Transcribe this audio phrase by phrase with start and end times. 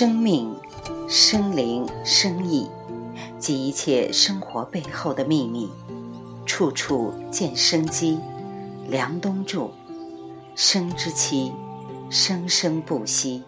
[0.00, 0.56] 生命、
[1.10, 2.70] 生灵、生意
[3.38, 5.68] 及一切生活背后的秘密，
[6.46, 8.18] 处处见生机。
[8.88, 9.70] 梁冬著，
[10.54, 11.52] 生之期，
[12.08, 13.42] 生生不息。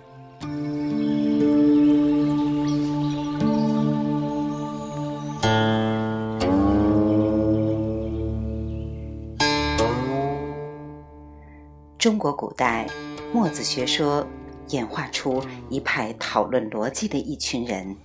[11.96, 12.86] 中国古代
[13.32, 14.26] 墨子学说
[14.68, 17.96] 演化出一派讨论逻辑的一群人，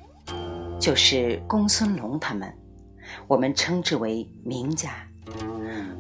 [0.80, 2.54] 就是公孙龙他们，
[3.28, 4.92] 我们称之为名家。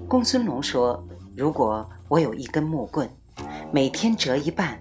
[0.08, 1.02] 公孙龙说
[1.36, 3.10] ：“如果我有一根木棍，
[3.72, 4.80] 每天折一半，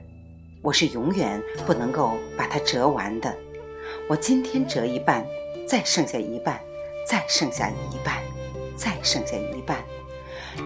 [0.63, 3.35] 我是永远不能够把它折完的。
[4.09, 5.25] 我今天折一半，
[5.67, 6.61] 再剩下一半，
[7.09, 8.23] 再剩下一半，
[8.77, 9.79] 再剩下一半。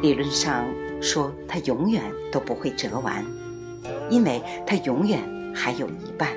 [0.02, 0.64] 理论上。”
[1.02, 3.24] 说它永远都不会折完，
[4.11, 5.20] 因为他永远
[5.55, 6.28] 还有一半。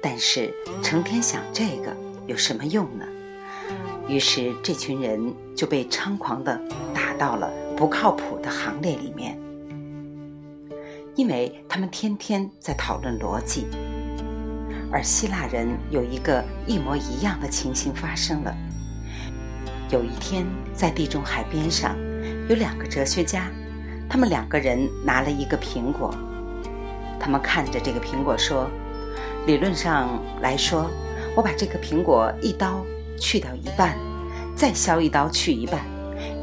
[0.00, 3.06] 但是成天想这个有什么用呢？
[4.08, 6.60] 于是这群人就被猖狂的
[6.92, 9.38] 打到了不靠谱的行列里面，
[11.14, 13.66] 因为他们天天在讨论逻辑。
[14.90, 18.54] 而希腊人有一个一模一样的情形发生了。
[19.88, 21.96] 有一天，在地中海边上。
[22.48, 23.50] 有两个哲学家，
[24.12, 26.14] 他们两个人拿了一个苹果，
[27.18, 28.68] 他们看着这个苹果说
[29.48, 30.90] ：“理论上来说，
[31.34, 32.84] 我把这个苹果一刀
[33.18, 33.96] 去掉一半，
[34.54, 35.80] 再削一刀去一半，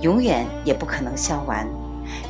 [0.01, 1.69] 永远也不可能削完，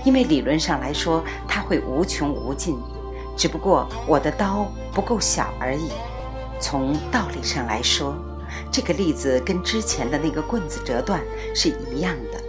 [0.04, 2.78] 因为理论上来说它会无穷无尽，
[3.38, 5.90] 只不过我的刀不够小而已。
[6.60, 8.14] 从道理上来说，
[8.70, 11.22] 这个例子跟之前的那个棍子折断
[11.56, 12.44] 是一样的。”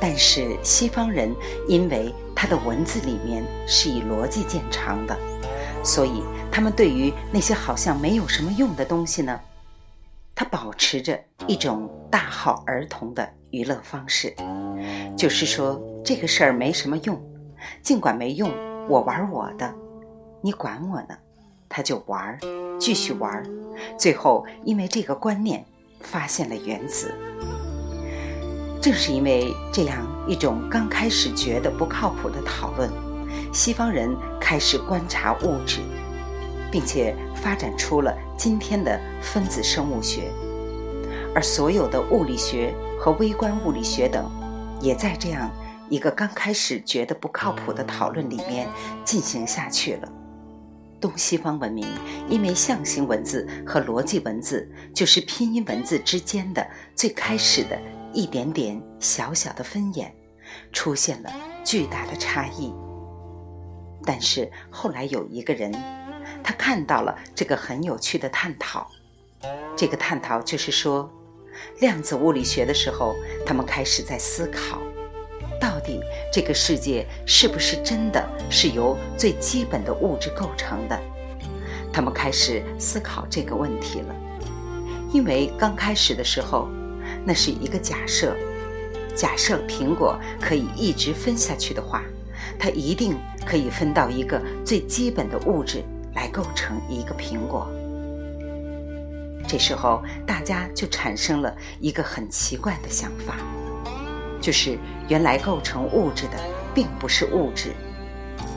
[0.00, 1.34] 但是西方人
[1.68, 5.16] 因为他的文字里面是以逻辑见长的，
[5.84, 9.38] 所以他们对于那些好像没有什么用的东西呢，
[10.34, 14.34] 他保持着一种大好儿童的娱乐方式，
[15.16, 17.20] 就是说这个事儿没什么用，
[17.82, 18.50] 尽管没用，
[18.88, 19.74] 我玩我的，
[20.40, 21.18] 你管我呢？
[21.68, 22.36] 他就玩，
[22.80, 23.44] 继续玩，
[23.96, 25.64] 最后因为这个观念
[26.00, 27.14] 发现了原子。
[28.80, 32.90] 正是因为这样一种刚开始觉得不靠谱的讨论，
[33.52, 35.80] 西方人开始观察物质，
[36.72, 40.30] 并且发展出了今天的分子生物学，
[41.34, 44.30] 而所有的物理学和微观物理学等，
[44.80, 45.50] 也在这样
[45.90, 48.66] 一个刚开始觉得不靠谱的讨论里面
[49.04, 50.08] 进行下去了。
[51.00, 51.86] 东西方文明
[52.28, 57.78] 因为象形文字和逻辑文字就是拼音文字之间的最开始的。
[58.12, 60.12] 一点点小小的分眼，
[60.72, 61.30] 出现了
[61.64, 62.74] 巨大的差异。
[64.04, 65.72] 但是后来有一个人，
[66.42, 68.90] 他看到了这个很有趣的探讨。
[69.76, 71.08] 这个探讨就是说，
[71.78, 73.14] 量子物理学的时候，
[73.46, 74.82] 他们开始在思考，
[75.60, 76.00] 到底
[76.32, 80.98] 这个世界是不是真的是由最基本的物质构成的？
[81.92, 84.14] 他们开始思考这个问题了，
[85.12, 86.68] 因为刚开始的时候。
[87.22, 88.34] 那是一个假设，
[89.14, 92.02] 假设苹果可以一直分下去的话，
[92.58, 95.82] 它一定可以分到一个最基本的物质
[96.14, 97.68] 来构成一个苹果。
[99.46, 103.34] 这时候，大家就产生了一个很奇怪的想法，
[104.40, 104.78] 就是
[105.08, 106.38] 原来构成物质的
[106.74, 107.72] 并不是物质。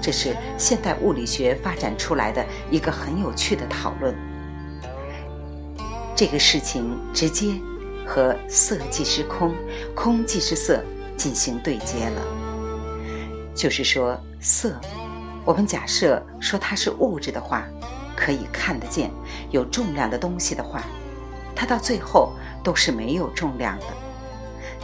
[0.02, 4.16] 这是现代物理学发展出来的一个很有趣的讨论。
[6.16, 7.54] 这个事情直接。
[8.06, 9.56] 和色即是空，
[9.96, 10.84] 空即是色
[11.16, 12.22] 进行对接了。
[13.56, 14.78] 就是说，色，
[15.46, 17.66] 我们假设说它是物质的话，
[18.14, 19.10] 可以看得见
[19.52, 20.84] 有重量的东西的话，
[21.56, 23.86] 它到最后都是没有重量的。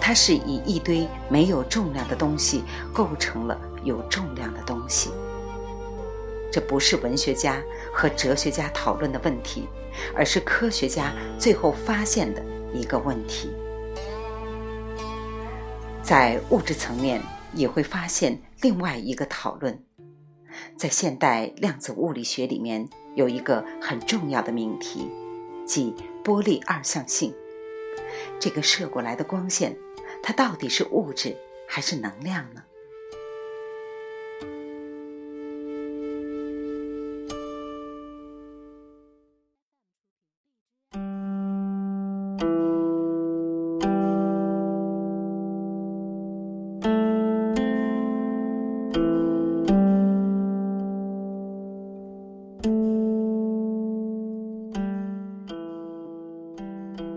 [0.01, 2.63] 它是以一堆没有重量的东西
[2.93, 5.11] 构成了有重量的东西。
[6.51, 7.61] 这不是文学家
[7.93, 9.67] 和哲学家讨论的问题，
[10.15, 12.43] 而是科学家最后发现的。
[12.71, 13.49] 一个问题，
[16.03, 17.19] 在物质层面
[17.51, 19.83] 也会发现另外一个讨论。
[20.77, 25.09] 在现代量子物理学里面，有一个很重要的命题，
[25.65, 27.33] 即波粒二象性。
[28.39, 29.75] 这个射过来的光线，
[30.21, 31.35] 它到底是物质
[31.67, 32.63] 还是能量呢？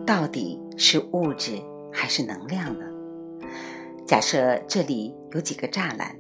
[0.06, 1.60] 到底是物质
[1.92, 2.91] 还是能量呢？
[4.04, 6.14] 假设这里有几个栅栏，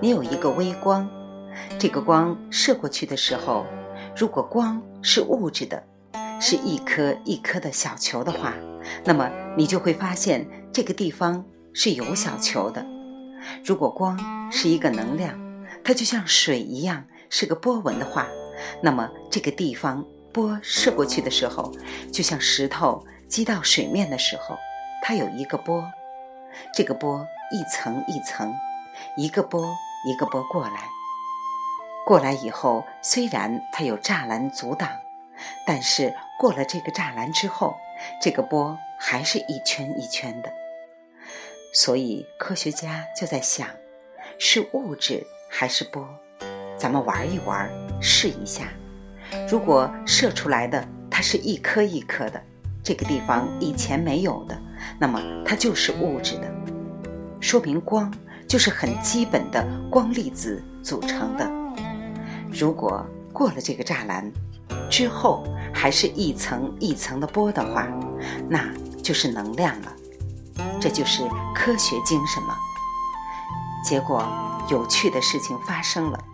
[0.00, 1.08] 你有一个微光，
[1.78, 3.64] 这个光射过去的时候，
[4.14, 5.82] 如果光是物质的，
[6.40, 8.52] 是一颗一颗的小球的话，
[9.04, 11.42] 那么你就会发现这个地方
[11.72, 12.84] 是有小球的。
[13.64, 14.18] 如果光
[14.50, 15.38] 是一个能量，
[15.84, 18.26] 它就像水一样是个波纹的话，
[18.82, 21.72] 那么这个地方波射过去的时候，
[22.12, 24.56] 就像石头击到水面的时候，
[25.02, 25.82] 它有一个波。
[26.74, 28.54] 这个波一层一层，
[29.16, 29.74] 一个波
[30.06, 30.88] 一个波过来，
[32.06, 34.88] 过来以后，虽然它有栅栏阻挡，
[35.66, 37.76] 但是过了这个栅栏之后，
[38.20, 40.52] 这个波还是一圈一圈的。
[41.74, 43.66] 所以科学家就在想，
[44.38, 46.06] 是物质还是波？
[46.76, 47.70] 咱们玩一玩，
[48.00, 48.64] 试一下。
[49.48, 52.42] 如果射出来的它是一颗一颗的，
[52.82, 54.60] 这个地方以前没有的。
[54.98, 56.50] 那么它就是物质的，
[57.40, 58.12] 说明光
[58.46, 61.50] 就是很基本的光粒子组成的。
[62.50, 64.30] 如果过了这个栅栏
[64.90, 67.88] 之后，还是一层一层的波的话，
[68.48, 68.62] 那
[69.02, 69.92] 就是能量了。
[70.78, 71.22] 这就是
[71.54, 72.54] 科学精神嘛。
[73.84, 74.26] 结果
[74.68, 76.24] 有趣的事情发生了，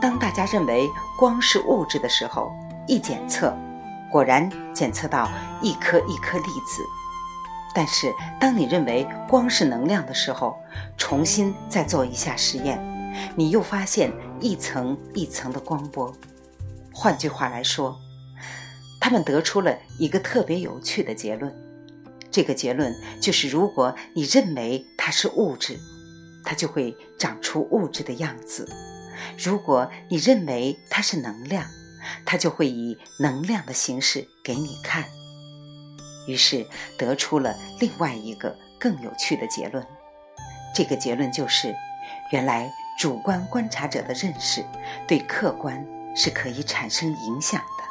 [0.00, 0.88] 当大家认为
[1.18, 2.52] 光是物质的时候，
[2.86, 3.54] 一检测，
[4.10, 5.28] 果然检测到
[5.60, 6.82] 一颗一颗粒子。
[7.74, 10.56] 但是，当你认为光是能量的时候，
[10.96, 12.78] 重新再做一下实验，
[13.36, 16.12] 你又发现一层一层的光波。
[16.92, 17.96] 换句话来说，
[19.00, 21.54] 他们得出了一个特别有趣的结论。
[22.30, 25.78] 这个结论就是：如果你认为它是物质，
[26.44, 28.64] 它就会长出物质的样子；
[29.38, 31.64] 如果你认为它是能量，
[32.24, 35.04] 它就会以能量的形式给你看。
[36.26, 36.66] 于是
[36.98, 39.86] 得出了另外一个更有趣的结论，
[40.74, 41.74] 这个结论就是，
[42.32, 44.64] 原来主观观察者的认识
[45.06, 45.84] 对客观
[46.14, 47.84] 是可以产生影响的。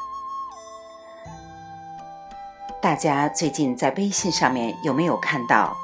[2.81, 5.75] 大家最近在微信上面有没有看到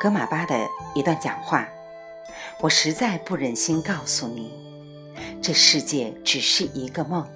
[0.00, 1.68] 格马巴的一段讲话？
[2.60, 4.50] 我实在不忍心告诉你，
[5.42, 7.28] 这世界只是一个梦。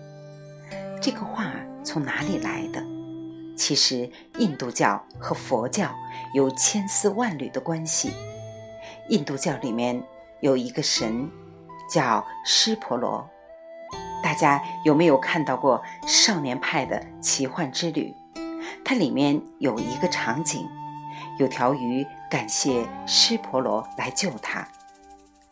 [1.01, 1.53] 这个话
[1.85, 2.92] 从哪里来的？
[3.55, 5.91] 其实，印度教和佛教
[6.35, 8.13] 有千丝万缕的关系。
[9.09, 10.03] 印度教里面
[10.41, 11.31] 有一个神，
[11.91, 13.29] 叫湿婆罗。
[14.23, 18.15] 大家有没有看到过《少年派的奇幻之旅》？
[18.85, 20.67] 它里面有一个场景，
[21.39, 24.67] 有条鱼感谢湿婆罗来救它。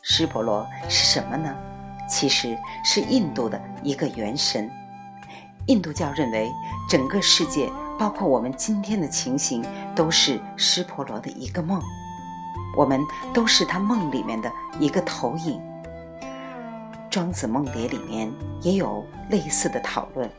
[0.02, 1.55] 湿婆罗是什么呢？
[2.08, 4.70] 其实是印度的一个元神。
[5.67, 6.50] 印度教认为
[6.88, 7.70] 整个世界。
[8.00, 9.62] 包括我们今天的情形，
[9.94, 11.79] 都是湿婆罗的一个梦，
[12.75, 12.99] 我们
[13.35, 15.61] 都是他梦里面的一个投影。
[17.11, 18.32] 庄子梦蝶里面
[18.62, 20.31] 也有类似的讨论。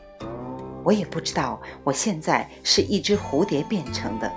[0.82, 4.28] 我也不知道我现在是一只蝴蝶变成的，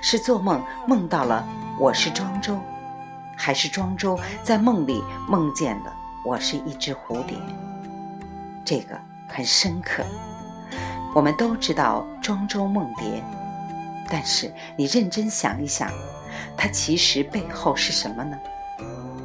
[0.00, 1.46] 是做梦梦到了
[1.78, 2.56] 我是庄周，
[3.36, 5.92] 还是庄周在梦里梦见了
[6.24, 7.36] 我是一只蝴蝶？
[8.64, 10.02] 这个很深刻。
[11.12, 13.22] 我们都知道庄周梦蝶，
[14.08, 15.90] 但是你认真想一想，
[16.56, 18.38] 它其实背后是什么呢？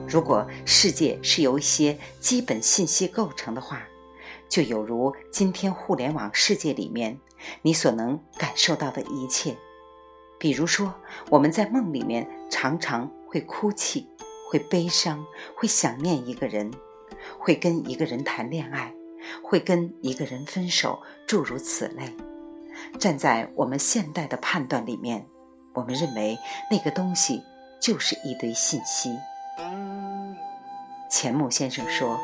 [0.07, 3.83] 如果世界是由一些基本信息构成的话，
[4.49, 7.19] 就有如今天互联网世界里面
[7.61, 9.55] 你所能感受到的一切。
[10.39, 10.91] 比如说，
[11.29, 14.09] 我们在梦里面常常会哭泣，
[14.49, 15.23] 会悲伤，
[15.55, 16.71] 会想念一个人，
[17.37, 18.91] 会跟一个人谈恋爱。
[19.47, 22.15] 会跟一个人分手，诸如此类。
[22.99, 25.25] 站在我们现代的判断里面，
[25.73, 26.37] 我们认为
[26.71, 27.43] 那个东西
[27.79, 29.15] 就是一堆信息。
[31.09, 32.19] 钱穆先生说，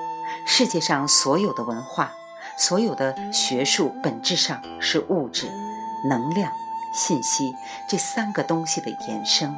[0.46, 2.12] 世界上所有的文化、
[2.58, 5.48] 所有的学术，本质上是物质、
[6.10, 6.52] 能量、
[6.94, 7.54] 信息
[7.88, 9.56] 这三个东西的衍生。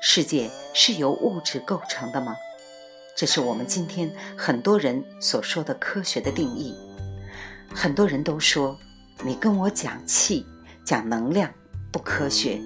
[0.00, 2.36] 世界是由物质构成的吗？
[3.18, 6.72] 这是我们今天很多人所说的科学的定义。
[7.74, 8.78] 很多人都说，
[9.24, 10.46] 你跟我讲气、
[10.84, 11.52] 讲能量
[11.90, 12.60] 不科学；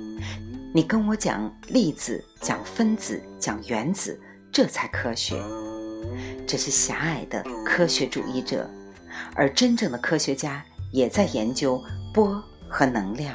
[0.74, 4.20] 你跟我讲粒子、讲分子、讲原子，
[4.52, 5.42] 这才科学。
[6.46, 8.68] 这是狭隘的科学主义者，
[9.34, 11.82] 而真正的科学家也在研究
[12.12, 13.34] 波和能量。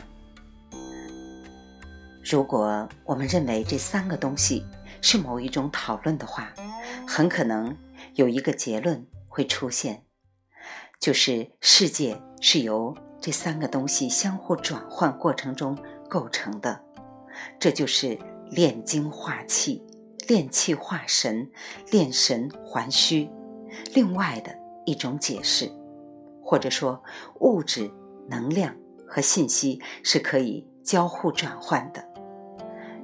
[2.23, 4.63] 如果我们认为这三个东西
[5.01, 6.53] 是某一种讨论的话，
[7.07, 7.77] 很可能
[8.15, 10.03] 有一个结论会出现，
[10.99, 15.77] 就是世界是由这三个东西相互转换过程中
[16.09, 16.83] 构成的。
[17.59, 18.17] 这就是
[18.49, 19.85] 炼精化气、
[20.27, 21.51] 炼气化神、
[21.91, 23.29] 炼神还虚，
[23.93, 25.71] 另外的一种解释，
[26.41, 27.03] 或者说
[27.41, 27.91] 物质、
[28.27, 28.75] 能量
[29.07, 32.03] 和信息是可以交互转换的。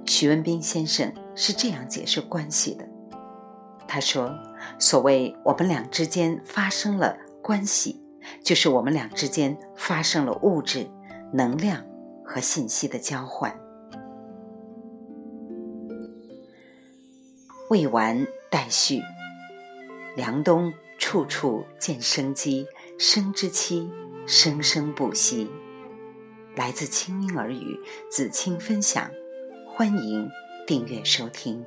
[0.05, 2.87] 徐文斌先生是这样解释关系的。
[3.93, 4.35] 他说
[4.81, 8.01] ：“所谓我们俩之间发生了关系，
[8.43, 10.89] 就是我们俩之间发生了物质、
[11.31, 11.85] 能量
[12.25, 13.55] 和信息的交换。”
[17.69, 18.99] 未完待续。
[20.15, 22.65] 凉冬处处见生机，
[22.97, 23.91] 生之期
[24.25, 25.51] 生生不息。
[26.55, 29.11] 来自清音耳语子清分享，
[29.67, 30.27] 欢迎
[30.65, 31.63] 订阅收听。